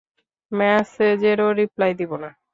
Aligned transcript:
ম্যাসেজেরও 0.51 1.47
reply 1.53 1.91
দিব 1.93 2.11
না। 2.23 2.29